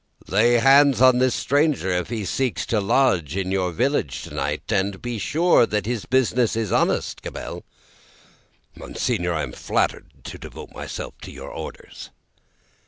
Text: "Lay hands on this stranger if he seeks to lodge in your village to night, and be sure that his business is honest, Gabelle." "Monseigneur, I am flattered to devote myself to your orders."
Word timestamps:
"Lay 0.25 0.53
hands 0.53 0.99
on 0.99 1.19
this 1.19 1.35
stranger 1.35 1.91
if 1.91 2.09
he 2.09 2.25
seeks 2.25 2.65
to 2.65 2.81
lodge 2.81 3.35
in 3.37 3.51
your 3.51 3.71
village 3.71 4.23
to 4.23 4.33
night, 4.33 4.63
and 4.69 4.99
be 4.99 5.19
sure 5.19 5.67
that 5.67 5.85
his 5.85 6.07
business 6.07 6.55
is 6.55 6.71
honest, 6.71 7.21
Gabelle." 7.21 7.63
"Monseigneur, 8.75 9.33
I 9.35 9.43
am 9.43 9.51
flattered 9.51 10.09
to 10.23 10.39
devote 10.39 10.71
myself 10.73 11.13
to 11.21 11.29
your 11.31 11.51
orders." 11.51 12.09